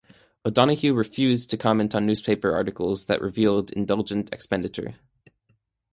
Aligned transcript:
O'Donoghue 0.43 0.89
refused 0.95 1.51
to 1.51 1.57
comment 1.57 1.93
on 1.93 2.07
newspaper 2.07 2.51
articles 2.55 3.05
that 3.05 3.21
revealed 3.21 3.71
indulgent 3.73 4.33
expenditure. 4.33 4.95